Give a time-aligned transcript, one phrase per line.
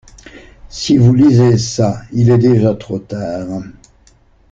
[0.67, 3.61] Si vous lisez ça, il est déjà trop tard.